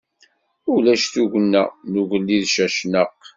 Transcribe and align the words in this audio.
Ulac 0.73 1.03
tugna 1.13 1.63
n 1.89 1.93
ugellid 2.01 2.45
Cacnaq. 2.55 3.17